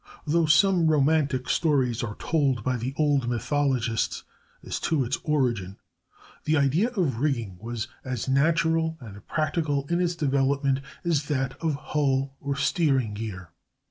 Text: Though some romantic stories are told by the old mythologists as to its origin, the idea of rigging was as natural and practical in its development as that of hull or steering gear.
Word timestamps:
Though 0.25 0.47
some 0.47 0.87
romantic 0.87 1.47
stories 1.47 2.01
are 2.03 2.15
told 2.15 2.63
by 2.63 2.75
the 2.75 2.95
old 2.97 3.29
mythologists 3.29 4.23
as 4.65 4.79
to 4.79 5.03
its 5.03 5.19
origin, 5.23 5.77
the 6.45 6.57
idea 6.57 6.89
of 6.95 7.19
rigging 7.19 7.59
was 7.61 7.87
as 8.03 8.27
natural 8.27 8.97
and 8.99 9.23
practical 9.27 9.85
in 9.91 10.01
its 10.01 10.15
development 10.15 10.79
as 11.05 11.25
that 11.25 11.55
of 11.63 11.75
hull 11.75 12.35
or 12.41 12.55
steering 12.55 13.13
gear. 13.13 13.51